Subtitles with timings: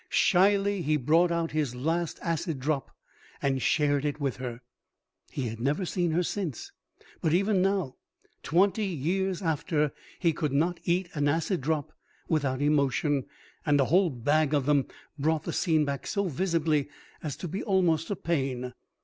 [0.09, 2.89] Shyly he brought out his last acid drop
[3.39, 4.61] and shared it with her.
[5.29, 6.71] He had never seen her since,
[7.21, 7.97] but even now,
[8.41, 11.93] twenty years after, he could not eat an acid drop
[12.27, 13.25] without emotion,
[13.63, 14.87] and a whole bag of them
[15.19, 16.89] brought the scene back so visibly
[17.21, 18.73] as to be almost a pain.